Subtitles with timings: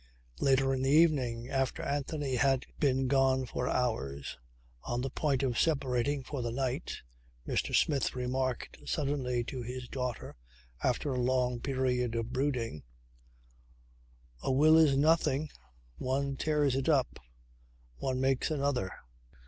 [0.39, 4.39] Later in the evening, after Anthony had been gone for hours,
[4.81, 7.03] on the point of separating for the night,
[7.47, 7.75] Mr.
[7.75, 10.35] Smith remarked suddenly to his daughter
[10.83, 12.81] after a long period of brooding:
[14.41, 15.51] "A will is nothing.
[15.99, 17.19] One tears it up.
[17.97, 18.91] One makes another."